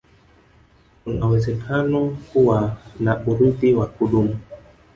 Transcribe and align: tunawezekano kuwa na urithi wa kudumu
tunawezekano 1.03 2.09
kuwa 2.31 2.77
na 2.99 3.27
urithi 3.27 3.73
wa 3.73 3.87
kudumu 3.87 4.37